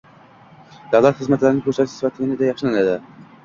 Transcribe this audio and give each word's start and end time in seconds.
Davlat 0.95 1.21
xizmatlari 1.21 1.63
ko‘rsatish 1.69 1.95
sifati 2.03 2.27
yanada 2.27 2.51
yaxshilanadi 2.53 3.01